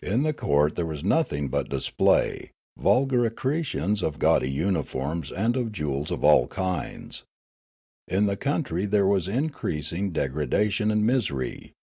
In 0.00 0.22
the 0.22 0.32
court 0.32 0.74
there 0.74 0.86
was 0.86 1.04
no 1.04 1.22
thing 1.22 1.48
but 1.48 1.68
display, 1.68 2.50
vulgar 2.78 3.26
accretions 3.26 4.02
of 4.02 4.18
gaudy 4.18 4.48
uniforms 4.50 5.30
and 5.30 5.54
of 5.54 5.70
jewels 5.70 6.10
of 6.10 6.24
all 6.24 6.46
kinds. 6.46 7.24
In 8.08 8.24
the 8.24 8.38
countr}^ 8.38 8.88
there 8.88 9.06
was 9.06 9.28
increasing 9.28 10.12
degradation 10.12 10.90
and 10.90 11.04
misery. 11.06 11.74